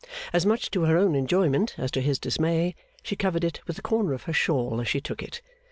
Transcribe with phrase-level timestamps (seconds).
[0.33, 3.83] As much to her own enjoyment as to his dismay, she covered it with a
[3.83, 5.43] corner of her shawl as she took it.